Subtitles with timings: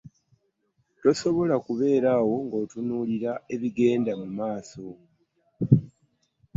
[1.01, 4.85] Tosobola kubeera awo nga otunulira ebigenda mumaaso.